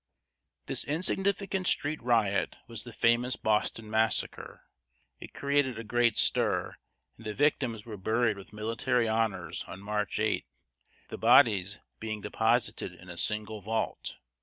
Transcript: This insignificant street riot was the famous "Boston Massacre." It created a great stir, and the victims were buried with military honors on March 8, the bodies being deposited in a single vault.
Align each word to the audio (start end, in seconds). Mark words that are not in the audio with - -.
This 0.65 0.83
insignificant 0.83 1.67
street 1.67 2.01
riot 2.01 2.55
was 2.67 2.85
the 2.85 2.91
famous 2.91 3.35
"Boston 3.35 3.87
Massacre." 3.87 4.63
It 5.19 5.35
created 5.35 5.77
a 5.77 5.83
great 5.83 6.15
stir, 6.17 6.77
and 7.17 7.25
the 7.27 7.35
victims 7.35 7.85
were 7.85 7.97
buried 7.97 8.35
with 8.35 8.51
military 8.51 9.07
honors 9.07 9.63
on 9.67 9.79
March 9.79 10.19
8, 10.19 10.43
the 11.09 11.19
bodies 11.19 11.77
being 11.99 12.19
deposited 12.19 12.93
in 12.95 13.09
a 13.11 13.15
single 13.15 13.61
vault. 13.61 14.17